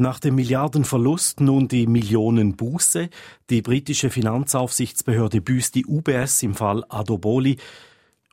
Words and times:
Nach 0.00 0.18
dem 0.18 0.36
Milliardenverlust 0.36 1.42
nun 1.42 1.68
die 1.68 1.86
Millionenbuße. 1.86 3.10
Die 3.50 3.60
britische 3.60 4.08
Finanzaufsichtsbehörde 4.08 5.42
büßt 5.42 5.74
die 5.74 5.84
UBS 5.84 6.42
im 6.42 6.54
Fall 6.54 6.86
Adoboli. 6.88 7.58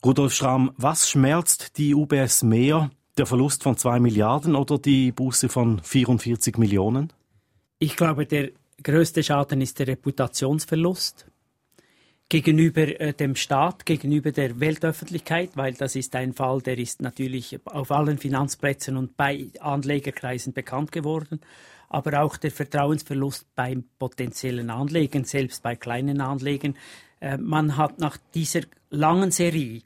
Rudolf 0.05 0.33
Schramm, 0.33 0.71
was 0.77 1.09
schmerzt 1.09 1.77
die 1.77 1.93
UBS 1.93 2.43
mehr? 2.43 2.89
Der 3.17 3.25
Verlust 3.25 3.63
von 3.63 3.75
zwei 3.75 3.99
Milliarden 3.99 4.55
oder 4.55 4.77
die 4.77 5.11
Buße 5.11 5.49
von 5.49 5.81
44 5.83 6.57
Millionen? 6.57 7.11
Ich 7.79 7.97
glaube, 7.97 8.25
der 8.25 8.51
größte 8.81 9.21
Schaden 9.21 9.59
ist 9.59 9.77
der 9.79 9.87
Reputationsverlust 9.87 11.29
gegenüber 12.29 12.99
äh, 12.99 13.13
dem 13.13 13.35
Staat, 13.35 13.85
gegenüber 13.85 14.31
der 14.31 14.59
Weltöffentlichkeit, 14.59 15.51
weil 15.55 15.73
das 15.73 15.95
ist 15.95 16.15
ein 16.15 16.33
Fall, 16.33 16.61
der 16.61 16.77
ist 16.77 17.01
natürlich 17.01 17.59
auf 17.65 17.91
allen 17.91 18.17
Finanzplätzen 18.17 18.97
und 18.97 19.15
bei 19.15 19.47
Anlegerkreisen 19.59 20.53
bekannt 20.53 20.91
geworden, 20.91 21.39
aber 21.89 22.21
auch 22.21 22.37
der 22.37 22.51
Vertrauensverlust 22.51 23.45
beim 23.55 23.85
potenziellen 23.97 24.69
Anlegen, 24.69 25.23
selbst 25.23 25.63
bei 25.63 25.75
kleinen 25.75 26.19
Anlegen. 26.19 26.75
Äh, 27.21 27.37
man 27.37 27.77
hat 27.77 27.99
nach 27.99 28.17
dieser 28.33 28.61
langen 28.89 29.31
Serie 29.31 29.81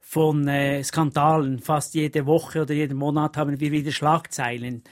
von 0.00 0.46
äh, 0.48 0.82
Skandalen, 0.84 1.58
fast 1.58 1.94
jede 1.94 2.26
Woche 2.26 2.62
oder 2.62 2.74
jeden 2.74 2.98
Monat 2.98 3.36
haben 3.36 3.58
wir 3.60 3.72
wieder 3.72 3.90
Schlagzeilen 3.90 4.82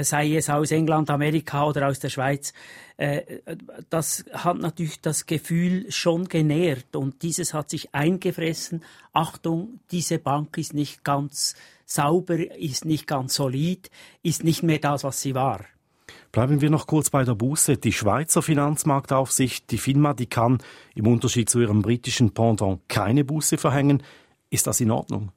sei 0.00 0.34
es 0.34 0.48
aus 0.48 0.70
England, 0.70 1.10
Amerika 1.10 1.66
oder 1.66 1.88
aus 1.88 1.98
der 1.98 2.08
Schweiz, 2.08 2.52
äh, 2.96 3.40
das 3.90 4.24
hat 4.32 4.58
natürlich 4.58 5.00
das 5.00 5.26
Gefühl 5.26 5.90
schon 5.90 6.28
genährt 6.28 6.96
und 6.96 7.22
dieses 7.22 7.52
hat 7.52 7.70
sich 7.70 7.94
eingefressen. 7.94 8.82
Achtung, 9.12 9.80
diese 9.90 10.18
Bank 10.18 10.56
ist 10.56 10.72
nicht 10.72 11.04
ganz 11.04 11.54
sauber, 11.84 12.38
ist 12.56 12.84
nicht 12.84 13.06
ganz 13.06 13.34
solid, 13.34 13.90
ist 14.22 14.44
nicht 14.44 14.62
mehr 14.62 14.78
das, 14.78 15.04
was 15.04 15.20
sie 15.20 15.34
war. 15.34 15.64
Bleiben 16.30 16.62
wir 16.62 16.70
noch 16.70 16.86
kurz 16.86 17.10
bei 17.10 17.24
der 17.24 17.34
Buße. 17.34 17.76
Die 17.76 17.92
Schweizer 17.92 18.40
Finanzmarktaufsicht, 18.40 19.70
die 19.70 19.78
FINMA, 19.78 20.14
die 20.14 20.26
kann 20.26 20.62
im 20.94 21.06
Unterschied 21.06 21.50
zu 21.50 21.60
ihrem 21.60 21.82
britischen 21.82 22.32
Pendant 22.32 22.80
keine 22.88 23.24
Buße 23.24 23.58
verhängen. 23.58 24.02
Ist 24.48 24.66
das 24.66 24.80
in 24.80 24.90
Ordnung? 24.90 25.32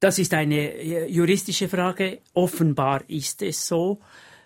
Das 0.00 0.18
ist 0.18 0.34
eine 0.34 0.72
äh, 0.74 1.06
juristische 1.10 1.68
Frage. 1.68 2.20
Offenbar 2.34 3.08
ist 3.08 3.42
es 3.42 3.66
so. 3.66 4.00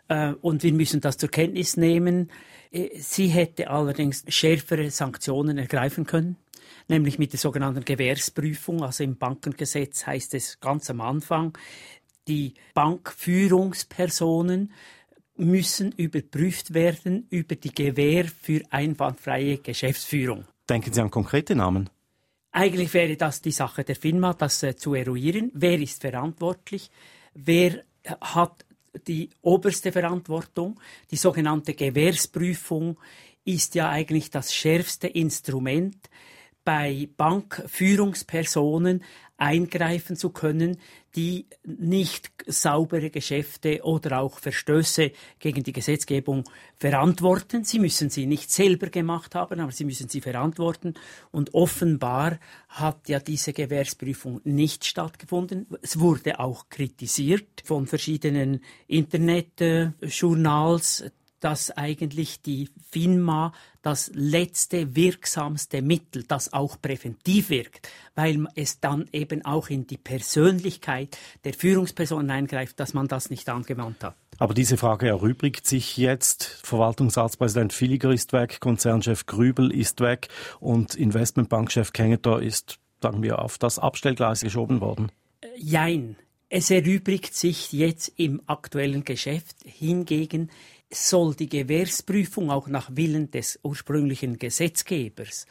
Äh, 0.09 0.33
und 0.41 0.63
wir 0.63 0.73
müssen 0.73 1.01
das 1.01 1.17
zur 1.17 1.31
Kenntnis 1.31 1.77
nehmen. 1.77 2.31
Äh, 2.71 2.99
sie 2.99 3.29
hätte 3.29 3.71
allerdings 3.71 4.25
schärfere 4.29 4.91
Sanktionen 4.91 5.59
ergreifen 5.59 6.07
können, 6.07 6.37
nämlich 6.89 7.19
mit 7.19 7.33
der 7.33 7.41
sogenannten 7.41 7.85
Gewährsprüfung. 7.85 8.83
Also 8.83 9.05
im 9.05 9.17
Bankengesetz 9.17 10.07
heißt 10.07 10.35
es 10.35 10.61
ganz 10.61 10.91
am 10.91 11.01
Anfang, 11.01 11.57
die 12.27 12.55
Bankführungspersonen 12.75 14.73
müssen 15.37 15.93
überprüft 15.93 16.75
werden 16.75 17.27
über 17.31 17.55
die 17.55 17.73
Gewähr 17.73 18.25
für 18.25 18.61
einwandfreie 18.71 19.59
Geschäftsführung. 19.59 20.45
Denken 20.69 20.93
Sie 20.93 21.01
an 21.01 21.11
konkrete 21.11 21.55
Namen? 21.55 21.89
Eigentlich 22.59 22.93
wäre 22.93 23.17
das 23.17 23.41
die 23.41 23.53
Sache 23.53 23.85
der 23.85 23.95
FINMA, 23.95 24.35
das 24.35 24.65
äh, 24.65 24.75
zu 24.75 24.93
eruieren. 24.93 25.53
Wer 25.55 25.79
ist 25.79 26.01
verantwortlich? 26.01 26.91
Wer 27.33 27.85
hat 28.21 28.65
die 29.07 29.31
oberste 29.43 29.93
Verantwortung? 29.93 30.81
Die 31.13 31.17
sogenannte 31.17 31.75
Gewährsprüfung 31.75 32.99
ist 33.45 33.77
ja 33.77 33.89
eigentlich 33.91 34.31
das 34.31 34.53
schärfste 34.53 35.07
Instrument, 35.07 36.11
bei 36.69 37.09
Bankführungspersonen 37.17 39.03
eingreifen 39.39 40.17
zu 40.17 40.29
können, 40.29 40.77
die 41.17 41.47
nicht 41.65 42.31
saubere 42.47 43.09
Geschäfte 43.09 43.81
oder 43.85 44.21
auch 44.21 44.39
Verstöße 44.39 45.13
gegen 45.39 45.63
die 45.63 45.73
Gesetzgebung 45.73 46.45
verantworten. 46.77 47.65
Sie 47.65 47.79
müssen 47.79 48.11
sie 48.11 48.27
nicht 48.27 48.51
selber 48.51 48.91
gemacht 48.91 49.35
haben, 49.35 49.61
aber 49.61 49.73
sie 49.73 49.87
müssen 49.87 50.11
sie 50.11 50.21
verantworten. 50.21 50.93
Und 51.31 51.55
offenbar 51.55 52.39
hat 52.69 53.09
ja 53.09 53.19
diese 53.19 53.55
Gewährsprüfung 53.55 54.43
nicht 54.45 54.85
stattgefunden. 54.85 55.69
Es 55.81 55.99
wurde 55.99 56.39
auch 56.39 56.69
kritisiert 56.69 57.63
von 57.65 57.87
verschiedenen 57.87 58.61
Internetjournals, 58.89 61.05
dass 61.41 61.71
eigentlich 61.71 62.43
die 62.43 62.69
FINMA 62.91 63.53
das 63.83 64.11
letzte 64.15 64.97
wirksamste 64.97 65.83
Mittel, 65.83 66.25
das 66.25 66.53
auch 66.53 66.81
präventiv 66.81 67.51
wirkt, 67.51 67.89
weil 68.15 68.47
es 68.55 68.81
dann 68.81 69.09
eben 69.13 69.45
auch 69.45 69.69
in 69.69 69.87
die 69.87 69.97
Persönlichkeit 69.97 71.17
der 71.45 71.55
Führungsperson 71.55 72.31
eingreift, 72.31 72.81
dass 72.81 72.95
man 72.95 73.09
das 73.09 73.31
nicht 73.31 73.49
angewandt 73.49 74.05
hat. 74.05 74.17
Aber 74.39 74.55
diese 74.55 74.77
Frage 74.77 75.09
erübrigt 75.09 75.67
sich 75.67 75.97
jetzt. 75.97 76.45
Verwaltungsratspräsident 76.63 77.73
Villiger 77.73 78.13
ist 78.13 78.33
weg, 78.33 78.61
Konzernchef 78.61 79.27
Grübel 79.27 79.73
ist 79.73 80.01
weg 80.01 80.29
und 80.61 80.95
Investmentbankchef 80.95 81.93
Kengeter 81.93 82.41
ist, 82.41 82.79
sagen 83.03 83.23
wir, 83.23 83.41
auf 83.41 83.59
das 83.59 83.79
Abstellgleis 83.79 84.41
geschoben 84.41 84.81
worden. 84.81 85.11
Jein. 85.57 86.17
Es 86.51 86.71
erübrigt 86.71 87.35
sich 87.35 87.73
jetzt 87.73 88.13
im 88.17 88.41
aktuellen 88.47 89.05
Geschäft. 89.05 89.57
Hingegen 89.65 90.51
soll 90.91 91.35
die 91.35 91.49
Gewährsprüfung 91.49 92.51
auch 92.51 92.69
nach 92.69 92.91
Willen 92.95 93.31
des 93.31 93.59
ursprünglichen 93.63 94.39
Gesetzgebers 94.39 95.47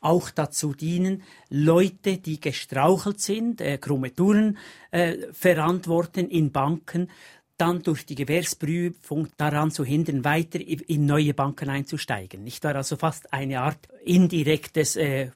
auch 0.00 0.30
dazu 0.30 0.74
dienen, 0.74 1.22
Leute, 1.50 2.18
die 2.18 2.40
gestrauchelt 2.40 3.20
sind, 3.20 3.60
äh, 3.60 3.78
krumme 3.78 4.14
Touren 4.14 4.58
äh, 4.90 5.16
verantworten 5.32 6.28
in 6.28 6.52
Banken, 6.52 7.10
dann 7.56 7.82
durch 7.82 8.06
die 8.06 8.14
Gewährsprüfung 8.14 9.28
daran 9.36 9.72
zu 9.72 9.84
hindern, 9.84 10.24
weiter 10.24 10.60
in 10.60 11.06
neue 11.06 11.34
Banken 11.34 11.68
einzusteigen. 11.68 12.44
Nicht 12.44 12.62
wahr? 12.62 12.76
Also 12.76 12.96
fast 12.96 13.32
eine 13.32 13.60
Art 13.60 13.88
indirektes 14.04 14.94
äh, 14.94 15.32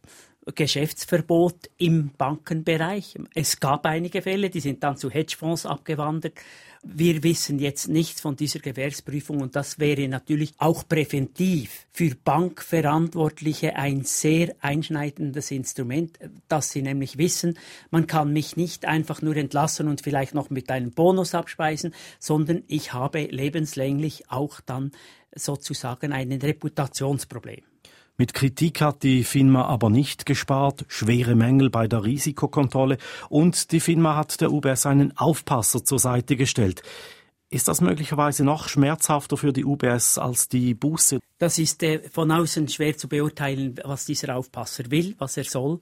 Geschäftsverbot 0.55 1.71
im 1.79 2.11
Bankenbereich. 2.17 3.17
Es 3.35 3.59
gab 3.59 3.87
einige 3.87 4.23
Fälle, 4.23 4.51
die 4.51 4.61
sind 4.61 4.83
dann 4.83 4.97
zu 4.97 5.11
Hedgefonds 5.11 5.67
abgewandert. 5.67 6.35
Wir 6.85 7.23
wissen 7.23 7.61
jetzt 7.61 7.89
nichts 7.89 8.21
von 8.21 8.35
dieser 8.35 8.59
Gewährsprüfung 8.59 9.41
und 9.41 9.55
das 9.55 9.79
wäre 9.79 10.09
natürlich 10.09 10.53
auch 10.59 10.87
präventiv 10.89 11.87
für 11.93 12.17
Bankverantwortliche 12.17 13.77
ein 13.77 14.03
sehr 14.03 14.57
einschneidendes 14.61 15.53
Instrument, 15.53 16.19
dass 16.49 16.71
sie 16.73 16.83
nämlich 16.83 17.19
wissen, 17.19 17.57
man 17.93 18.09
kann 18.09 18.33
mich 18.33 18.57
nicht 18.57 18.85
einfach 18.85 19.23
nur 19.23 19.37
entlassen 19.37 19.87
und 19.87 20.01
vielleicht 20.01 20.35
noch 20.35 20.51
mit 20.51 20.71
einem 20.73 20.91
Bonus 20.91 21.37
abspeisen, 21.37 21.95
sondern 22.19 22.65
ich 22.67 22.93
habe 22.93 23.27
lebenslänglich 23.27 24.29
auch 24.29 24.61
dann 24.61 24.91
sozusagen 25.37 26.13
ein 26.13 26.33
Reputationsproblem. 26.33 27.63
Mit 28.19 28.35
Kritik 28.35 28.83
hat 28.83 29.03
die 29.03 29.25
FINMA 29.25 29.65
aber 29.65 29.89
nicht 29.89 30.27
gespart, 30.27 30.85
schwere 30.89 31.35
Mängel 31.35 31.71
bei 31.71 31.89
der 31.89 32.05
Risikokontrolle 32.05 32.99
und 33.31 33.73
die 33.73 33.81
FINMA 33.81 34.17
hat 34.17 34.41
der 34.41 34.53
UBS 34.53 34.85
einen 34.87 35.17
Aufpasser 35.17 35.83
zur 35.83 35.99
Seite 35.99 36.37
gestellt. 36.37 36.83
Ist 37.49 37.69
das 37.69 37.81
möglicherweise 37.81 38.45
noch 38.45 38.69
schmerzhafter 38.69 39.37
für 39.37 39.53
die 39.53 39.65
UBS 39.65 40.19
als 40.19 40.49
die 40.49 40.75
Buße? 40.75 41.21
Das 41.39 41.59
ist 41.59 41.83
äh, 41.83 42.01
von 42.09 42.31
außen 42.31 42.69
schwer 42.69 42.97
zu 42.97 43.09
beurteilen, 43.09 43.79
was 43.85 44.07
dieser 44.07 44.37
Aufpasser 44.37 44.91
will, 44.91 45.15
was 45.19 45.37
er 45.37 45.45
soll. 45.45 45.81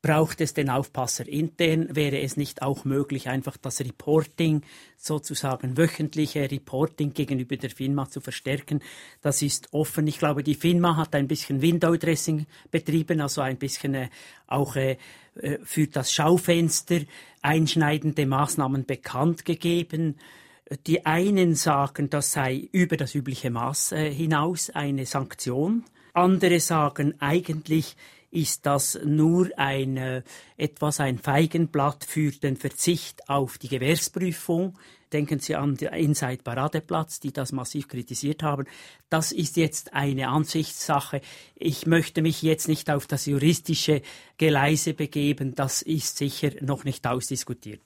Braucht 0.00 0.40
es 0.40 0.54
den 0.54 0.70
Aufpasser 0.70 1.26
intern? 1.26 1.88
Wäre 1.96 2.20
es 2.20 2.36
nicht 2.36 2.62
auch 2.62 2.84
möglich, 2.84 3.28
einfach 3.28 3.56
das 3.56 3.80
Reporting, 3.80 4.62
sozusagen 4.96 5.76
wöchentliche 5.76 6.48
Reporting 6.48 7.14
gegenüber 7.14 7.56
der 7.56 7.70
FINMA 7.70 8.08
zu 8.08 8.20
verstärken? 8.20 8.80
Das 9.22 9.42
ist 9.42 9.72
offen. 9.72 10.06
Ich 10.06 10.20
glaube, 10.20 10.44
die 10.44 10.54
FINMA 10.54 10.96
hat 10.96 11.16
ein 11.16 11.26
bisschen 11.26 11.62
Window-Dressing 11.62 12.46
betrieben, 12.70 13.20
also 13.20 13.40
ein 13.40 13.56
bisschen 13.56 13.94
äh, 13.94 14.08
auch 14.46 14.76
äh, 14.76 14.98
äh, 15.34 15.58
für 15.64 15.88
das 15.88 16.12
Schaufenster 16.12 17.00
einschneidende 17.42 18.24
Maßnahmen 18.24 18.86
bekannt 18.86 19.44
gegeben. 19.44 20.14
Die 20.86 21.06
einen 21.06 21.56
sagen, 21.56 22.08
das 22.08 22.30
sei 22.30 22.68
über 22.70 22.96
das 22.96 23.16
übliche 23.16 23.50
Maß 23.50 23.92
äh, 23.92 24.12
hinaus 24.12 24.70
eine 24.70 25.06
Sanktion. 25.06 25.84
Andere 26.12 26.60
sagen 26.60 27.14
eigentlich, 27.20 27.96
ist 28.30 28.66
das 28.66 28.98
nur 29.04 29.50
ein, 29.56 29.96
äh, 29.96 30.22
etwas 30.56 31.00
ein 31.00 31.18
Feigenblatt 31.18 32.04
für 32.04 32.30
den 32.30 32.56
Verzicht 32.56 33.28
auf 33.28 33.58
die 33.58 33.68
Gewährsprüfung. 33.68 34.78
Denken 35.12 35.38
Sie 35.38 35.54
an 35.56 35.76
den 35.76 35.92
Inside 35.94 36.42
Paradeplatz, 36.42 37.20
die 37.20 37.32
das 37.32 37.52
massiv 37.52 37.88
kritisiert 37.88 38.42
haben. 38.42 38.66
Das 39.08 39.32
ist 39.32 39.56
jetzt 39.56 39.94
eine 39.94 40.28
Ansichtssache. 40.28 41.22
Ich 41.54 41.86
möchte 41.86 42.20
mich 42.20 42.42
jetzt 42.42 42.68
nicht 42.68 42.90
auf 42.90 43.06
das 43.06 43.24
juristische 43.24 44.02
Geleise 44.36 44.92
begeben. 44.92 45.54
Das 45.54 45.80
ist 45.80 46.18
sicher 46.18 46.50
noch 46.60 46.84
nicht 46.84 47.06
ausdiskutiert. 47.06 47.80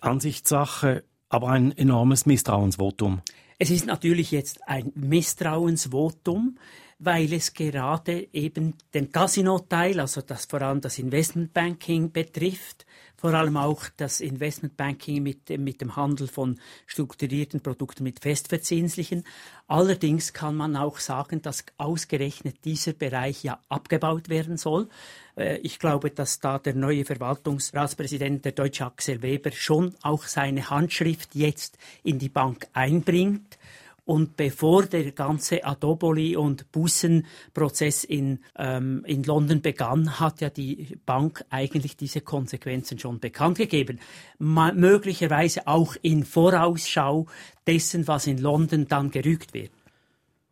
Ansichtssache, 0.00 1.02
aber 1.28 1.48
ein 1.48 1.76
enormes 1.76 2.26
Misstrauensvotum. 2.26 3.22
Es 3.58 3.70
ist 3.70 3.86
natürlich 3.86 4.30
jetzt 4.30 4.68
ein 4.68 4.92
Misstrauensvotum, 4.94 6.58
weil 6.98 7.32
es 7.32 7.54
gerade 7.54 8.28
eben 8.32 8.74
den 8.92 9.12
Casino-Teil, 9.12 10.00
also 10.00 10.20
das 10.20 10.46
vor 10.46 10.62
allem 10.62 10.80
das 10.80 10.98
Investmentbanking 10.98 12.10
betrifft, 12.10 12.86
vor 13.16 13.34
allem 13.34 13.56
auch 13.56 13.84
das 13.96 14.20
Investmentbanking 14.20 15.22
mit, 15.22 15.48
mit 15.58 15.80
dem 15.80 15.96
Handel 15.96 16.28
von 16.28 16.58
strukturierten 16.86 17.60
Produkten 17.60 18.04
mit 18.04 18.20
festverzinslichen. 18.20 19.24
Allerdings 19.66 20.32
kann 20.32 20.56
man 20.56 20.76
auch 20.76 20.98
sagen, 20.98 21.42
dass 21.42 21.64
ausgerechnet 21.78 22.64
dieser 22.64 22.92
Bereich 22.92 23.42
ja 23.42 23.60
abgebaut 23.68 24.28
werden 24.28 24.56
soll. 24.56 24.88
Äh, 25.36 25.58
ich 25.58 25.78
glaube, 25.78 26.10
dass 26.10 26.38
da 26.40 26.58
der 26.58 26.74
neue 26.74 27.04
Verwaltungsratspräsident, 27.04 28.44
der 28.44 28.52
deutsche 28.52 28.86
Axel 28.86 29.22
Weber, 29.22 29.50
schon 29.52 29.94
auch 30.02 30.24
seine 30.24 30.70
Handschrift 30.70 31.34
jetzt 31.34 31.76
in 32.02 32.18
die 32.18 32.28
Bank 32.28 32.68
einbringt 32.72 33.58
und 34.08 34.38
bevor 34.38 34.86
der 34.86 35.12
ganze 35.12 35.66
Adoboli- 35.66 36.34
und 36.34 36.72
Bussenprozess 36.72 38.04
in, 38.04 38.38
ähm, 38.56 39.04
in 39.06 39.22
London 39.22 39.60
begann, 39.60 40.18
hat 40.18 40.40
ja 40.40 40.48
die 40.48 40.96
Bank 41.04 41.44
eigentlich 41.50 41.94
diese 41.94 42.22
Konsequenzen 42.22 42.98
schon 42.98 43.20
bekannt 43.20 43.58
gegeben. 43.58 44.00
Ma 44.38 44.72
möglicherweise 44.72 45.66
auch 45.66 45.94
in 46.00 46.24
Vorausschau 46.24 47.26
dessen, 47.66 48.08
was 48.08 48.26
in 48.26 48.38
London 48.38 48.88
dann 48.88 49.10
gerügt 49.10 49.52
wird. 49.52 49.72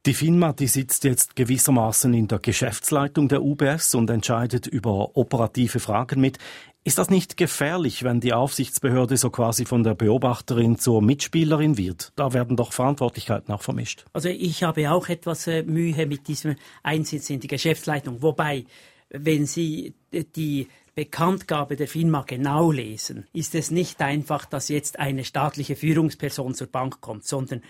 Die 0.04 0.12
FINMA, 0.12 0.52
die 0.52 0.66
sitzt 0.66 1.04
jetzt 1.04 1.34
gewissermaßen 1.34 2.12
in 2.12 2.28
der 2.28 2.40
Geschäftsleitung 2.40 3.28
der 3.28 3.42
UBS 3.42 3.94
und 3.94 4.10
entscheidet 4.10 4.66
über 4.66 5.16
operative 5.16 5.80
Fragen 5.80 6.20
mit. 6.20 6.38
Ist 6.86 6.98
das 6.98 7.10
nicht 7.10 7.36
gefährlich, 7.36 8.04
wenn 8.04 8.20
die 8.20 8.32
Aufsichtsbehörde 8.32 9.16
so 9.16 9.30
quasi 9.30 9.64
von 9.64 9.82
der 9.82 9.96
Beobachterin 9.96 10.78
zur 10.78 11.02
Mitspielerin 11.02 11.76
wird? 11.76 12.12
Da 12.14 12.32
werden 12.32 12.56
doch 12.56 12.72
Verantwortlichkeiten 12.72 13.52
auch 13.52 13.62
vermischt. 13.62 14.04
Also 14.12 14.28
ich 14.28 14.62
habe 14.62 14.88
auch 14.92 15.08
etwas 15.08 15.48
äh, 15.48 15.64
Mühe 15.64 16.06
mit 16.06 16.28
diesem 16.28 16.54
Einsitz 16.84 17.28
in 17.28 17.40
die 17.40 17.48
Geschäftsleitung. 17.48 18.22
Wobei, 18.22 18.66
wenn 19.10 19.46
Sie 19.46 19.94
die 20.12 20.68
Bekanntgabe 20.94 21.74
der 21.74 21.88
FINMA 21.88 22.22
genau 22.22 22.70
lesen, 22.70 23.26
ist 23.32 23.56
es 23.56 23.72
nicht 23.72 24.00
einfach, 24.00 24.44
dass 24.44 24.68
jetzt 24.68 25.00
eine 25.00 25.24
staatliche 25.24 25.74
Führungsperson 25.74 26.54
zur 26.54 26.68
Bank 26.68 27.00
kommt, 27.00 27.26
sondern 27.26 27.62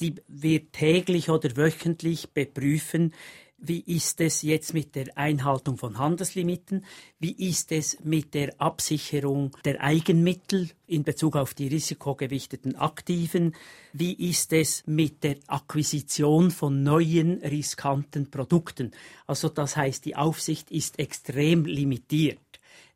die 0.00 0.14
wird 0.26 0.72
täglich 0.72 1.28
oder 1.28 1.54
wöchentlich 1.58 2.30
beprüfen, 2.30 3.12
wie 3.58 3.80
ist 3.80 4.20
es 4.20 4.42
jetzt 4.42 4.74
mit 4.74 4.94
der 4.94 5.16
Einhaltung 5.16 5.78
von 5.78 5.98
Handelslimiten? 5.98 6.84
Wie 7.18 7.32
ist 7.32 7.72
es 7.72 7.98
mit 8.04 8.34
der 8.34 8.60
Absicherung 8.60 9.56
der 9.64 9.82
Eigenmittel 9.82 10.70
in 10.86 11.02
Bezug 11.02 11.36
auf 11.36 11.54
die 11.54 11.68
risikogewichteten 11.68 12.76
Aktiven? 12.76 13.54
Wie 13.92 14.12
ist 14.12 14.52
es 14.52 14.82
mit 14.86 15.24
der 15.24 15.36
Akquisition 15.46 16.50
von 16.50 16.82
neuen 16.82 17.40
riskanten 17.42 18.30
Produkten? 18.30 18.90
Also 19.26 19.48
das 19.48 19.76
heißt, 19.76 20.04
die 20.04 20.16
Aufsicht 20.16 20.70
ist 20.70 20.98
extrem 20.98 21.64
limitiert 21.64 22.38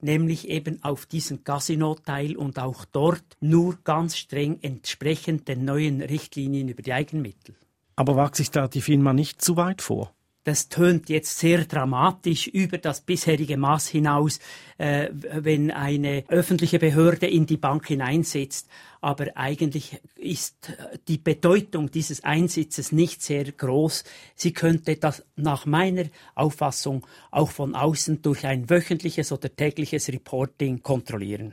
nämlich 0.01 0.49
eben 0.49 0.83
auf 0.85 1.07
diesen 1.07 1.43
Casino-Teil 1.43 2.37
und 2.37 2.59
auch 2.59 2.85
dort 2.85 3.37
nur 3.41 3.79
ganz 3.83 4.17
streng 4.17 4.59
entsprechend 4.63 5.49
den 5.49 5.65
neuen 5.65 6.03
Richtlinien 6.03 6.69
über 6.69 6.83
die 6.83 6.93
Eigenmittel. 6.93 7.57
Aber 7.97 8.15
wagt 8.15 8.37
sich 8.37 8.53
da 8.53 8.69
die 8.69 8.81
FINMA 8.81 9.13
nicht 9.13 9.43
zu 9.43 9.57
weit 9.57 9.83
vor? 9.83 10.15
Das 10.49 10.71
tönt 10.71 11.11
jetzt 11.11 11.39
sehr 11.39 11.67
dramatisch 11.67 12.47
über 12.47 12.79
das 12.79 13.03
bisherige 13.03 13.59
Maß 13.59 13.89
hinaus, 13.89 14.41
äh, 14.79 15.11
wenn 15.13 15.71
eine 15.71 16.25
öffentliche 16.29 16.79
Behörde 16.79 17.27
in 17.27 17.45
die 17.45 17.59
Bank 17.59 17.87
hineinsetzt. 17.87 18.67
Aber 19.03 19.27
eigentlich 19.37 20.01
ist 20.17 20.73
die 21.07 21.19
Bedeutung 21.19 21.91
dieses 21.91 22.25
Einsitzes 22.25 22.93
nicht 22.93 23.21
sehr 23.21 23.45
groß. 23.45 24.05
Sie 24.35 24.55
könnte 24.55 24.97
das 24.97 25.23
nach 25.37 25.67
meiner 25.67 26.05
Auffassung 26.35 27.07
auch 27.31 27.51
von 27.51 27.75
außen 27.75 28.23
durch 28.23 28.47
ein 28.47 28.71
wöchentliches 28.71 29.33
oder 29.33 29.55
tägliches 29.55 30.09
Reporting 30.09 30.83
kontrollieren. 30.83 31.53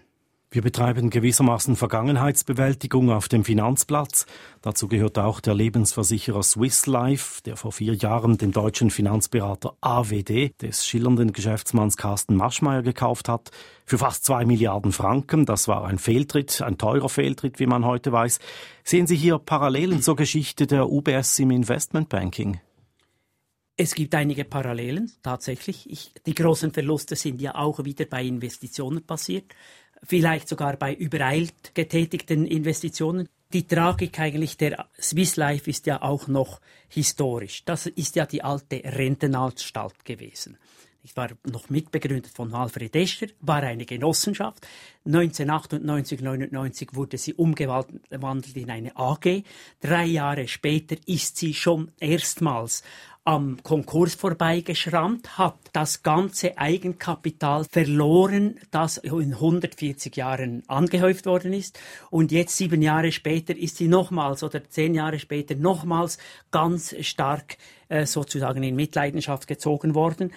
Wir 0.55 0.61
betreiben 0.61 1.09
gewissermaßen 1.09 1.75
Vergangenheitsbewältigung 1.75 3.11
auf 3.11 3.27
dem 3.27 3.43
Finanzplatz. 3.43 4.25
Dazu 4.61 4.87
gehört 4.87 5.19
auch 5.19 5.41
der 5.41 5.53
Lebensversicherer 5.53 6.43
Swiss 6.43 6.85
Life, 6.85 7.41
der 7.43 7.57
vor 7.57 7.73
vier 7.73 7.93
Jahren 7.93 8.37
den 8.37 8.53
deutschen 8.53 8.89
Finanzberater 8.89 9.75
AWD 9.81 10.53
des 10.61 10.87
schillernden 10.87 11.33
Geschäftsmanns 11.33 11.97
Carsten 11.97 12.37
Maschmeyer 12.37 12.83
gekauft 12.83 13.27
hat. 13.27 13.51
Für 13.85 13.97
fast 13.97 14.23
zwei 14.23 14.45
Milliarden 14.45 14.93
Franken. 14.93 15.45
Das 15.45 15.67
war 15.67 15.83
ein 15.83 15.97
Fehltritt, 15.99 16.61
ein 16.61 16.77
teurer 16.77 17.09
Fehltritt, 17.09 17.59
wie 17.59 17.65
man 17.67 17.83
heute 17.83 18.13
weiß. 18.13 18.39
Sehen 18.85 19.07
Sie 19.07 19.17
hier 19.17 19.39
Parallelen 19.39 20.01
zur 20.01 20.15
Geschichte 20.15 20.67
der 20.67 20.89
UBS 20.89 21.37
im 21.39 21.51
Investmentbanking? 21.51 22.61
Es 23.75 23.93
gibt 23.93 24.15
einige 24.15 24.45
Parallelen, 24.45 25.11
tatsächlich. 25.21 25.89
Ich, 25.89 26.13
die 26.25 26.33
großen 26.33 26.71
Verluste 26.71 27.17
sind 27.17 27.41
ja 27.41 27.55
auch 27.55 27.83
wieder 27.83 28.05
bei 28.05 28.23
Investitionen 28.23 29.05
passiert 29.05 29.53
vielleicht 30.03 30.47
sogar 30.47 30.77
bei 30.77 30.94
übereilt 30.94 31.74
getätigten 31.74 32.45
Investitionen. 32.45 33.27
Die 33.53 33.68
Tragik 33.68 34.19
eigentlich 34.19 34.57
der 34.57 34.88
Swiss 35.00 35.36
Life 35.36 35.69
ist 35.69 35.86
ja 35.86 36.01
auch 36.01 36.27
noch 36.27 36.59
historisch. 36.89 37.63
Das 37.65 37.86
ist 37.86 38.15
ja 38.15 38.25
die 38.25 38.44
alte 38.44 38.81
Rentenanstalt 38.83 40.03
gewesen. 40.03 40.57
Ich 41.06 41.15
war 41.15 41.30
noch 41.51 41.69
mitbegründet 41.69 42.31
von 42.33 42.51
Alfred 42.56 42.95
Escher, 42.95 43.27
war 43.39 43.62
eine 43.62 43.86
Genossenschaft. 43.86 44.65
1998, 45.06 46.19
99 46.19 46.95
wurde 46.95 47.19
sie 47.19 47.36
umgewandelt 47.36 48.57
in 48.57 48.71
eine 48.71 48.98
AG. 48.98 49.44
Drei 49.81 50.06
Jahre 50.06 50.48
später 50.48 50.95
ist 51.06 51.38
sie 51.38 51.53
schon 51.53 51.91
erstmals 52.00 52.81
am 53.25 53.57
Konkurs 53.63 54.13
vorbeigeschrammt, 54.13 55.39
hat 55.39 55.56
das 55.74 56.04
ganze 56.04 56.60
Eigenkapital 56.60 57.66
verloren, 57.66 58.60
das 58.69 58.98
in 58.98 59.33
140 59.33 60.16
Jahren 60.16 60.62
angehäuft 60.68 61.25
worden 61.25 61.51
ist. 61.51 61.80
Und 62.12 62.31
jetzt, 62.31 62.56
sieben 62.56 62.83
Jahre 62.83 63.12
später, 63.12 63.57
ist 63.57 63.77
sie 63.77 63.88
nochmals 63.88 64.44
oder 64.44 64.63
zehn 64.69 64.94
Jahre 64.94 65.18
später 65.18 65.56
nochmals 65.56 66.19
ganz 66.51 66.95
stark 67.01 67.57
äh, 67.89 68.06
sozusagen 68.06 68.62
in 68.62 68.75
Mitleidenschaft 68.75 69.48
gezogen 69.48 69.95
worden. 69.95 70.31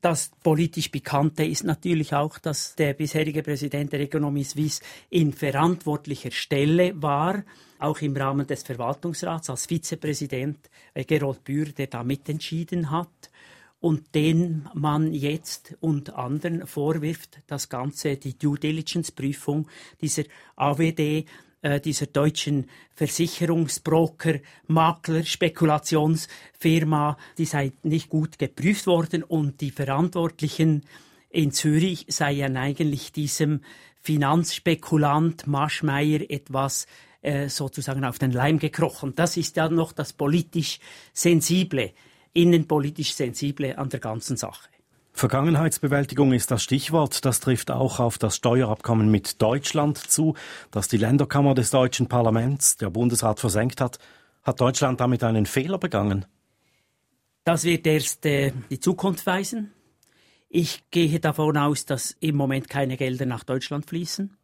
Das 0.00 0.30
politisch 0.42 0.90
Bekannte 0.90 1.44
ist 1.44 1.64
natürlich 1.64 2.14
auch, 2.14 2.38
dass 2.38 2.76
der 2.76 2.94
bisherige 2.94 3.42
Präsident 3.42 3.92
der 3.92 4.00
Economie 4.00 4.44
Suisse 4.44 4.80
in 5.10 5.32
verantwortlicher 5.32 6.30
Stelle 6.30 7.00
war 7.02 7.42
auch 7.78 8.00
im 8.00 8.16
Rahmen 8.16 8.46
des 8.46 8.62
Verwaltungsrats 8.62 9.50
als 9.50 9.66
Vizepräsident 9.66 10.58
äh, 10.94 11.04
Gerold 11.04 11.44
Bühr, 11.44 11.66
der 11.66 11.86
da 11.86 12.02
mitentschieden 12.02 12.90
hat 12.90 13.30
und 13.80 14.14
den 14.14 14.68
man 14.74 15.12
jetzt 15.12 15.76
und 15.80 16.14
anderen 16.14 16.66
vorwirft, 16.66 17.40
das 17.46 17.68
Ganze, 17.68 18.16
die 18.16 18.36
Due 18.36 18.58
Diligence 18.58 19.12
Prüfung 19.12 19.68
dieser 20.00 20.24
AWD, 20.56 21.26
äh, 21.62 21.80
dieser 21.80 22.06
deutschen 22.06 22.68
Versicherungsbroker, 22.94 24.34
Makler, 24.66 25.24
Spekulationsfirma, 25.24 27.16
die 27.36 27.44
sei 27.44 27.72
nicht 27.82 28.08
gut 28.08 28.38
geprüft 28.38 28.86
worden 28.86 29.22
und 29.22 29.60
die 29.60 29.70
Verantwortlichen 29.70 30.84
in 31.30 31.52
Zürich 31.52 32.06
seien 32.08 32.56
eigentlich 32.56 33.12
diesem 33.12 33.60
Finanzspekulant 34.00 35.46
Maschmeyer 35.46 36.30
etwas 36.30 36.86
äh, 37.22 37.48
sozusagen 37.48 38.04
auf 38.04 38.18
den 38.18 38.30
Leim 38.30 38.58
gekrochen. 38.58 39.14
Das 39.14 39.36
ist 39.36 39.56
ja 39.56 39.68
noch 39.68 39.92
das 39.92 40.12
politisch 40.12 40.78
Sensible, 41.12 41.92
innenpolitisch 42.32 43.14
Sensible 43.14 43.76
an 43.76 43.88
der 43.88 44.00
ganzen 44.00 44.36
Sache. 44.36 44.68
Vergangenheitsbewältigung 45.18 46.32
ist 46.32 46.52
das 46.52 46.62
Stichwort. 46.62 47.24
Das 47.24 47.40
trifft 47.40 47.72
auch 47.72 47.98
auf 47.98 48.18
das 48.18 48.36
Steuerabkommen 48.36 49.10
mit 49.10 49.42
Deutschland 49.42 49.98
zu, 49.98 50.34
das 50.70 50.86
die 50.86 50.96
Länderkammer 50.96 51.54
des 51.54 51.70
deutschen 51.70 52.06
Parlaments, 52.06 52.76
der 52.76 52.90
Bundesrat, 52.90 53.40
versenkt 53.40 53.80
hat. 53.80 53.98
Hat 54.44 54.60
Deutschland 54.60 55.00
damit 55.00 55.24
einen 55.24 55.46
Fehler 55.46 55.78
begangen? 55.78 56.24
Das 57.42 57.64
wird 57.64 57.86
erst 57.88 58.26
äh, 58.26 58.52
die 58.70 58.78
Zukunft 58.78 59.26
weisen. 59.26 59.72
Ich 60.48 60.84
gehe 60.92 61.18
davon 61.18 61.56
aus, 61.56 61.84
dass 61.84 62.16
im 62.20 62.36
Moment 62.36 62.68
keine 62.68 62.96
Gelder 62.96 63.26
nach 63.26 63.42
Deutschland 63.42 63.86
fließen. 63.86 64.36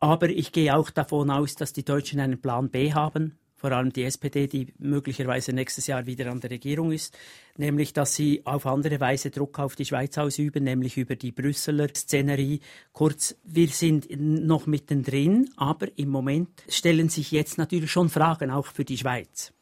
Aber 0.00 0.30
ich 0.30 0.52
gehe 0.52 0.74
auch 0.74 0.90
davon 0.90 1.30
aus, 1.30 1.54
dass 1.54 1.74
die 1.74 1.84
Deutschen 1.84 2.18
einen 2.18 2.40
Plan 2.40 2.70
B 2.70 2.94
haben, 2.94 3.38
vor 3.62 3.70
allem 3.70 3.92
die 3.92 4.02
SPD, 4.02 4.48
die 4.48 4.66
möglicherweise 4.78 5.52
nächstes 5.52 5.86
Jahr 5.86 6.04
wieder 6.04 6.28
an 6.32 6.40
der 6.40 6.50
Regierung 6.50 6.90
ist, 6.90 7.16
nämlich 7.56 7.92
dass 7.92 8.12
sie 8.12 8.42
auf 8.44 8.66
andere 8.66 8.98
Weise 8.98 9.30
Druck 9.30 9.60
auf 9.60 9.76
die 9.76 9.84
Schweiz 9.84 10.18
ausüben, 10.18 10.64
nämlich 10.64 10.96
über 10.96 11.14
die 11.14 11.30
Brüsseler 11.30 11.86
Szenerie. 11.94 12.58
Kurz, 12.92 13.36
wir 13.44 13.68
sind 13.68 14.08
noch 14.18 14.66
mittendrin, 14.66 15.48
aber 15.56 15.86
im 15.96 16.08
Moment 16.08 16.48
stellen 16.68 17.08
sich 17.08 17.30
jetzt 17.30 17.56
natürlich 17.56 17.92
schon 17.92 18.08
Fragen 18.08 18.50
auch 18.50 18.66
für 18.66 18.84
die 18.84 18.98
Schweiz. 18.98 19.52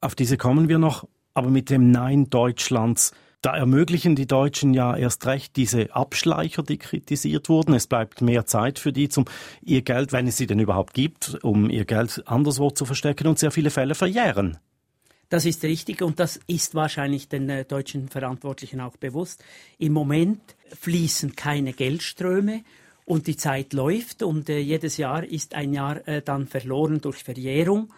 Auf 0.00 0.14
diese 0.14 0.38
kommen 0.38 0.70
wir 0.70 0.78
noch, 0.78 1.06
aber 1.34 1.50
mit 1.50 1.68
dem 1.68 1.90
Nein 1.90 2.30
Deutschlands 2.30 3.12
Da 3.42 3.56
ermöglichen 3.56 4.14
die 4.14 4.28
Deutschen 4.28 4.72
ja 4.72 4.96
erst 4.96 5.26
recht 5.26 5.56
diese 5.56 5.92
Abschleicher, 5.96 6.62
die 6.62 6.78
kritisiert 6.78 7.48
wurden. 7.48 7.74
Es 7.74 7.88
bleibt 7.88 8.20
mehr 8.22 8.46
Zeit 8.46 8.78
für 8.78 8.92
die, 8.92 9.08
um 9.16 9.24
ihr 9.62 9.82
Geld, 9.82 10.12
wenn 10.12 10.28
es 10.28 10.36
sie 10.36 10.46
denn 10.46 10.60
überhaupt 10.60 10.94
gibt, 10.94 11.42
um 11.42 11.68
ihr 11.68 11.84
Geld 11.84 12.22
anderswo 12.26 12.70
zu 12.70 12.84
verstecken 12.84 13.26
und 13.26 13.40
sehr 13.40 13.50
viele 13.50 13.70
Fälle 13.70 13.96
verjähren. 13.96 14.58
Das 15.28 15.44
ist 15.44 15.64
richtig 15.64 16.02
und 16.02 16.20
das 16.20 16.38
ist 16.46 16.76
wahrscheinlich 16.76 17.28
den 17.28 17.48
äh, 17.48 17.64
deutschen 17.64 18.08
Verantwortlichen 18.08 18.80
auch 18.80 18.96
bewusst. 18.96 19.42
Im 19.76 19.92
Moment 19.92 20.40
fließen 20.80 21.34
keine 21.34 21.72
Geldströme 21.72 22.62
und 23.06 23.26
die 23.26 23.36
Zeit 23.36 23.72
läuft 23.72 24.22
und 24.22 24.50
äh, 24.50 24.58
jedes 24.58 24.98
Jahr 24.98 25.24
ist 25.24 25.56
ein 25.56 25.72
Jahr 25.72 26.06
äh, 26.06 26.22
dann 26.22 26.46
verloren 26.46 27.00
durch 27.00 27.24
Verjährung. 27.24 27.92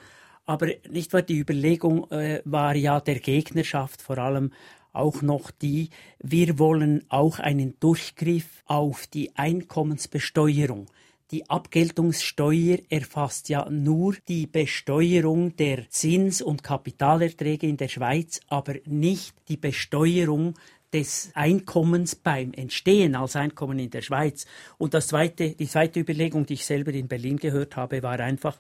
Aber 0.46 0.68
nicht 0.88 1.12
wahr, 1.12 1.22
die 1.22 1.38
Überlegung 1.38 2.06
war 2.44 2.76
ja 2.76 3.00
der 3.00 3.18
Gegnerschaft 3.18 4.02
vor 4.02 4.18
allem 4.18 4.52
auch 4.94 5.22
noch 5.22 5.50
die, 5.50 5.90
wir 6.18 6.58
wollen 6.58 7.04
auch 7.08 7.38
einen 7.38 7.78
Durchgriff 7.80 8.62
auf 8.66 9.06
die 9.06 9.36
Einkommensbesteuerung. 9.36 10.86
Die 11.30 11.48
Abgeltungssteuer 11.48 12.78
erfasst 12.90 13.48
ja 13.48 13.68
nur 13.68 14.14
die 14.28 14.46
Besteuerung 14.46 15.56
der 15.56 15.88
Zins- 15.90 16.42
und 16.42 16.62
Kapitalerträge 16.62 17.66
in 17.66 17.76
der 17.76 17.88
Schweiz, 17.88 18.40
aber 18.48 18.74
nicht 18.86 19.34
die 19.48 19.56
Besteuerung 19.56 20.54
des 20.92 21.30
Einkommens 21.34 22.14
beim 22.14 22.52
Entstehen 22.52 23.16
als 23.16 23.34
Einkommen 23.34 23.80
in 23.80 23.90
der 23.90 24.02
Schweiz. 24.02 24.46
Und 24.78 24.94
das 24.94 25.08
zweite, 25.08 25.50
die 25.50 25.66
zweite 25.66 25.98
Überlegung, 25.98 26.46
die 26.46 26.54
ich 26.54 26.64
selber 26.64 26.92
in 26.92 27.08
Berlin 27.08 27.36
gehört 27.36 27.74
habe, 27.74 28.02
war 28.02 28.20
einfach 28.20 28.56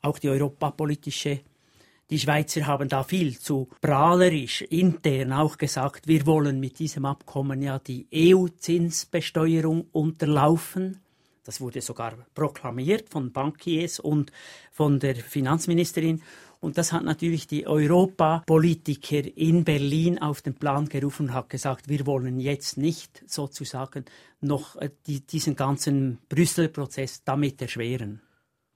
auch 0.00 0.18
die 0.18 0.30
europapolitische 0.30 1.40
die 2.10 2.18
Schweizer 2.18 2.66
haben 2.66 2.88
da 2.88 3.02
viel 3.02 3.38
zu 3.38 3.68
prahlerisch 3.80 4.62
intern 4.62 5.32
auch 5.32 5.56
gesagt, 5.56 6.06
wir 6.06 6.26
wollen 6.26 6.60
mit 6.60 6.78
diesem 6.78 7.06
Abkommen 7.06 7.62
ja 7.62 7.78
die 7.78 8.06
EU-Zinsbesteuerung 8.14 9.86
unterlaufen. 9.90 11.00
Das 11.44 11.60
wurde 11.60 11.80
sogar 11.80 12.14
proklamiert 12.34 13.08
von 13.08 13.32
Bankiers 13.32 14.00
und 14.00 14.32
von 14.70 14.98
der 14.98 15.16
Finanzministerin. 15.16 16.22
Und 16.60 16.78
das 16.78 16.92
hat 16.92 17.04
natürlich 17.04 17.46
die 17.46 17.66
Europapolitiker 17.66 19.36
in 19.36 19.64
Berlin 19.64 20.18
auf 20.18 20.40
den 20.40 20.54
Plan 20.54 20.88
gerufen 20.88 21.26
und 21.26 21.34
hat 21.34 21.50
gesagt, 21.50 21.88
wir 21.88 22.06
wollen 22.06 22.40
jetzt 22.40 22.78
nicht 22.78 23.22
sozusagen 23.26 24.06
noch 24.40 24.76
äh, 24.76 24.88
die, 25.06 25.20
diesen 25.20 25.56
ganzen 25.56 26.18
Brüsseler 26.28 26.68
Prozess 26.68 27.22
damit 27.22 27.60
erschweren. 27.60 28.22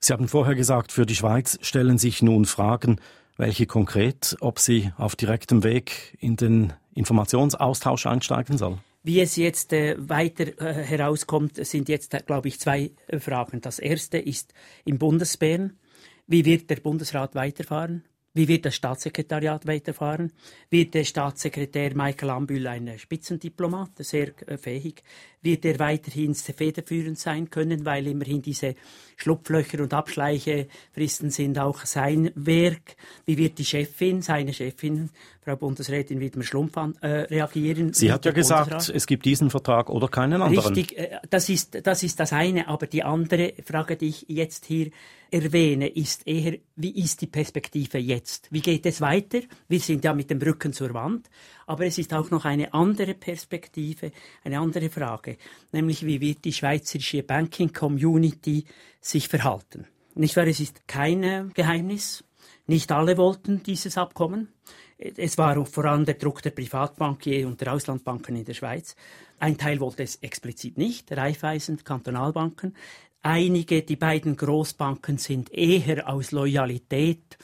Sie 0.00 0.12
haben 0.12 0.28
vorher 0.28 0.54
gesagt, 0.54 0.92
für 0.92 1.06
die 1.06 1.16
Schweiz 1.16 1.58
stellen 1.62 1.98
sich 1.98 2.22
nun 2.22 2.44
Fragen, 2.44 3.00
welche 3.36 3.66
konkret, 3.66 4.36
ob 4.40 4.58
sie 4.58 4.92
auf 4.96 5.16
direktem 5.16 5.64
Weg 5.64 6.16
in 6.20 6.36
den 6.36 6.72
Informationsaustausch 6.94 8.06
einsteigen 8.06 8.58
soll. 8.58 8.78
Wie 9.02 9.20
es 9.20 9.36
jetzt 9.36 9.72
äh, 9.72 9.96
weiter 9.98 10.60
äh, 10.60 10.74
herauskommt, 10.84 11.64
sind 11.64 11.88
jetzt, 11.88 12.14
äh, 12.14 12.22
glaube 12.26 12.48
ich, 12.48 12.58
zwei 12.58 12.90
äh, 13.06 13.20
Fragen. 13.20 13.60
Das 13.60 13.78
erste 13.78 14.18
ist 14.18 14.52
im 14.84 14.98
Bundesbären. 14.98 15.78
Wie 16.26 16.44
wird 16.44 16.68
der 16.68 16.76
Bundesrat 16.76 17.34
weiterfahren? 17.34 18.04
Wie 18.34 18.46
wird 18.46 18.66
das 18.66 18.74
Staatssekretariat 18.74 19.66
weiterfahren? 19.66 20.32
Wird 20.70 20.94
der 20.94 21.04
Staatssekretär 21.04 21.96
Michael 21.96 22.30
Ambühl 22.30 22.66
ein 22.66 22.98
Spitzendiplomat, 22.98 23.90
sehr 23.98 24.32
äh, 24.46 24.58
fähig? 24.58 25.02
Wird 25.40 25.64
er 25.64 25.78
weiterhin 25.78 26.34
federführend 26.34 27.18
sein 27.18 27.48
können, 27.48 27.84
weil 27.84 28.06
immerhin 28.06 28.42
diese 28.42 28.74
Schlupflöcher 29.16 29.80
und 29.80 29.94
Abschleichefristen 29.94 31.30
sind 31.30 31.58
auch 31.58 31.84
sein 31.86 32.30
Werk? 32.34 32.96
Wie 33.24 33.38
wird 33.38 33.58
die 33.58 33.64
Chefin, 33.64 34.20
seine 34.20 34.52
Chefin, 34.52 35.10
Frau 35.42 35.56
Bundesrätin 35.56 36.20
Widmer 36.20 36.44
Schlumpf, 36.44 36.76
äh, 36.76 37.06
reagieren? 37.06 37.92
Sie 37.94 38.12
hat 38.12 38.24
ja 38.26 38.32
gesagt, 38.32 38.70
Bundesrat? 38.70 38.94
es 38.94 39.06
gibt 39.06 39.24
diesen 39.24 39.48
Vertrag 39.48 39.88
oder 39.88 40.08
keinen 40.08 40.42
anderen. 40.42 40.74
Richtig, 40.74 40.98
äh, 40.98 41.18
das 41.30 41.48
ist, 41.48 41.86
das 41.86 42.02
ist 42.02 42.20
das 42.20 42.32
eine. 42.32 42.68
Aber 42.68 42.86
die 42.86 43.02
andere 43.02 43.54
Frage, 43.64 43.96
die 43.96 44.08
ich 44.08 44.26
jetzt 44.28 44.66
hier 44.66 44.90
erwähne, 45.30 45.88
ist 45.88 46.26
eher, 46.26 46.58
wie 46.76 47.02
ist 47.02 47.20
die 47.20 47.26
Perspektive 47.26 47.98
jetzt? 47.98 48.48
Wie 48.50 48.60
geht 48.60 48.86
es 48.86 49.00
weiter? 49.00 49.40
Wir 49.68 49.80
sind 49.80 50.04
ja 50.04 50.14
mit 50.14 50.30
dem 50.30 50.40
Rücken 50.40 50.72
zur 50.72 50.94
Wand. 50.94 51.28
Aber 51.66 51.86
es 51.86 51.98
ist 51.98 52.14
auch 52.14 52.30
noch 52.30 52.44
eine 52.44 52.72
andere 52.72 53.14
Perspektive, 53.14 54.12
eine 54.44 54.58
andere 54.58 54.90
Frage, 54.90 55.36
nämlich 55.72 56.04
wie 56.06 56.20
wird 56.20 56.44
die 56.44 56.52
schweizerische 56.52 57.22
Banking 57.22 57.72
Community 57.72 58.64
sich 59.00 59.28
verhalten? 59.28 59.86
Nicht 60.14 60.36
wahr? 60.36 60.46
Es 60.46 60.60
ist 60.60 60.88
kein 60.88 61.52
Geheimnis. 61.54 62.24
Nicht 62.66 62.92
alle 62.92 63.16
wollten 63.16 63.62
dieses 63.62 63.96
Abkommen. 63.96 64.48
Es 64.98 65.38
war 65.38 65.64
vor 65.64 65.84
allem 65.84 66.04
der 66.04 66.14
Druck 66.14 66.42
der 66.42 66.50
Privatbankier 66.50 67.46
und 67.46 67.60
der 67.60 67.72
Auslandbanken 67.72 68.34
in 68.34 68.44
der 68.44 68.54
Schweiz. 68.54 68.96
Ein 69.38 69.56
Teil 69.56 69.78
wollte 69.78 70.02
es 70.02 70.16
explizit 70.16 70.76
nicht, 70.76 71.12
Raiffeisen, 71.12 71.84
Kantonalbanken. 71.84 72.74
Einige, 73.22 73.82
die 73.82 73.96
beiden 73.96 74.36
Großbanken 74.36 75.18
sind 75.18 75.52
eher 75.52 76.08
aus 76.08 76.32
Loyalität 76.32 77.38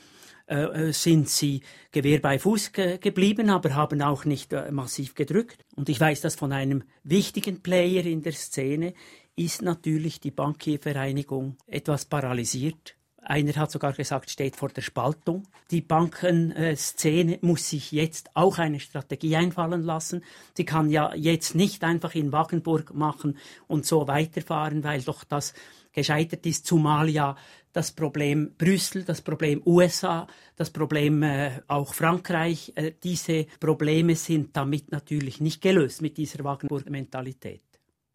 äh, 0.46 0.88
äh, 0.88 0.92
sind 0.92 1.30
sie 1.30 1.62
Gewehr 1.90 2.20
bei 2.20 2.38
Fuß 2.38 2.73
ge 2.73 2.99
geblieben, 2.99 3.49
aber 3.49 3.75
haben 3.75 4.02
auch 4.02 4.26
nicht 4.26 4.52
äh, 4.52 4.70
massiv 4.70 5.14
gedrückt. 5.14 5.64
Und 5.75 5.88
ich 5.88 5.99
weiß 5.99 6.20
das 6.20 6.34
von 6.34 6.52
einem 6.52 6.84
wichtigen 7.02 7.62
Player 7.62 8.04
in 8.04 8.23
der 8.23 8.32
Szene, 8.32 8.92
ist 9.37 9.62
natürlich 9.62 10.20
die 10.20 10.30
Bankiervereinigung 10.30 11.56
etwas 11.66 12.04
paralysiert. 12.04 12.94
Einer 13.26 13.54
hat 13.54 13.71
sogar 13.71 13.95
gesagt, 13.95 14.31
steht 14.31 14.57
vor 14.57 14.69
der 14.69 14.83
Spaltung. 14.83 15.45
Die 15.71 15.81
Bankenszene 15.81 17.38
muss 17.40 17.71
sich 17.71 17.90
jetzt 17.90 18.31
auch 18.35 18.59
eine 18.59 18.81
Strategie 18.81 19.37
einfallen 19.37 19.83
lassen. 19.83 20.23
Sie 20.54 20.64
kann 20.64 20.90
ja 20.90 21.14
jetzt 21.14 21.54
nicht 21.54 21.85
einfach 21.85 22.14
in 22.14 22.33
Wagenburg 22.33 22.95
machen 22.95 23.38
und 23.66 23.87
so 23.87 24.07
weiterfahren, 24.07 24.85
weil 24.85 25.00
doch 25.02 25.25
das 25.25 25.54
gescheitert 25.93 26.45
ist, 26.45 26.66
zumal 26.66 27.09
ja 27.09 27.37
das 27.73 27.93
Problem 27.93 28.52
Brüssel, 28.59 29.04
das 29.04 29.23
Problem 29.23 29.62
USA, 29.64 30.26
das 30.57 30.71
Problem 30.71 31.23
äh, 31.23 31.50
auch 31.66 31.95
Frankreich, 31.95 32.73
äh, 32.76 32.93
diese 33.02 33.47
Probleme 33.59 34.16
sind 34.16 34.57
damit 34.57 34.93
natürlich 34.93 35.40
nicht 35.40 35.61
gelöst 35.61 36.02
mit 36.02 36.16
dieser 36.16 36.45
Wagenburg-Mentalität. 36.45 37.62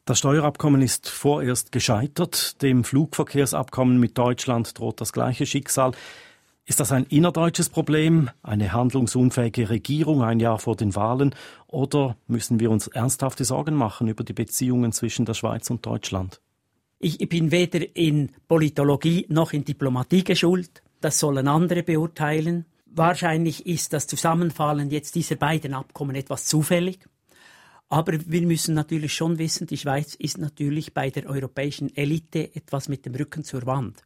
Das 0.10 0.18
Steuerabkommen 0.18 0.82
ist 0.82 1.08
vorerst 1.08 1.72
gescheitert. 1.72 2.64
Dem 2.64 2.84
Flugverkehrsabkommen 2.84 4.00
mit 4.00 4.18
Deutschland 4.18 4.80
droht 4.80 5.02
das 5.02 5.14
gleiche 5.14 5.46
Schicksal. 5.46 5.92
Ist 6.66 6.80
das 6.80 6.92
ein 6.92 7.04
innerdeutsches 7.04 7.70
Problem, 7.70 8.32
eine 8.42 8.74
handlungsunfähige 8.74 9.70
Regierung 9.70 10.24
ein 10.24 10.40
Jahr 10.40 10.58
vor 10.58 10.76
den 10.76 10.96
Wahlen, 10.96 11.36
oder 11.68 12.18
müssen 12.26 12.60
wir 12.60 12.72
uns 12.72 12.88
ernsthafte 12.88 13.46
Sorgen 13.46 13.76
machen 13.76 14.08
über 14.08 14.24
die 14.24 14.34
Beziehungen 14.34 14.94
zwischen 14.94 15.26
der 15.26 15.36
Schweiz 15.36 15.70
und 15.70 15.86
Deutschland? 15.86 16.42
Ich 16.98 17.20
bin 17.30 17.52
weder 17.52 17.96
in 17.96 18.32
Politologie 18.48 19.28
noch 19.30 19.54
in 19.54 19.64
Diplomatie 19.64 20.24
geschult. 20.24 20.82
Das 21.02 21.20
sollen 21.20 21.48
andere 21.48 21.84
beurteilen. 21.84 22.66
Wahrscheinlich 22.88 23.68
ist 23.68 23.94
das 23.94 24.08
Zusammenfallen 24.08 24.90
jetzt 24.90 25.14
dieser 25.14 25.36
beiden 25.36 25.76
Abkommen 25.76 26.16
etwas 26.16 26.46
zufällig. 26.46 26.98
Aber 27.90 28.14
wir 28.28 28.42
müssen 28.44 28.76
natürlich 28.76 29.14
schon 29.16 29.40
wissen, 29.40 29.66
die 29.66 29.78
Schweiz 29.78 30.14
ist 30.14 30.38
natürlich 30.38 30.94
bei 30.94 31.10
der 31.10 31.28
europäischen 31.28 31.96
Elite 31.96 32.56
etwas 32.56 32.88
mit 32.88 33.06
dem 33.06 33.16
Rücken 33.16 33.44
zur 33.44 33.66
Wand. 33.66 34.04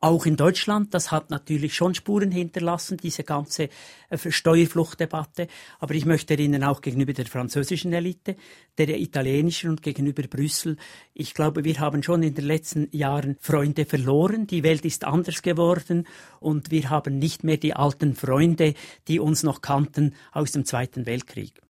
Auch 0.00 0.26
in 0.26 0.36
Deutschland, 0.36 0.92
das 0.92 1.10
hat 1.10 1.30
natürlich 1.30 1.74
schon 1.74 1.94
Spuren 1.94 2.30
hinterlassen, 2.30 2.98
diese 2.98 3.24
ganze 3.24 3.70
äh, 4.10 4.18
Steuerfluchtdebatte. 4.18 5.48
Aber 5.78 5.94
ich 5.94 6.04
möchte 6.04 6.34
erinnern 6.34 6.64
auch 6.64 6.82
gegenüber 6.82 7.14
der 7.14 7.24
französischen 7.24 7.94
Elite, 7.94 8.36
der 8.76 8.98
italienischen 9.00 9.70
und 9.70 9.82
gegenüber 9.82 10.22
Brüssel. 10.24 10.76
Ich 11.14 11.32
glaube, 11.32 11.64
wir 11.64 11.80
haben 11.80 12.02
schon 12.02 12.22
in 12.22 12.34
den 12.34 12.44
letzten 12.44 12.88
Jahren 12.94 13.36
Freunde 13.40 13.86
verloren. 13.86 14.46
Die 14.46 14.62
Welt 14.62 14.84
ist 14.84 15.04
anders 15.04 15.40
geworden 15.40 16.06
und 16.40 16.70
wir 16.70 16.90
haben 16.90 17.18
nicht 17.18 17.42
mehr 17.42 17.56
die 17.56 17.74
alten 17.74 18.14
Freunde, 18.14 18.74
die 19.08 19.18
uns 19.18 19.42
noch 19.42 19.62
kannten 19.62 20.14
aus 20.30 20.52
dem 20.52 20.66
Zweiten 20.66 21.06
Weltkrieg. 21.06 21.62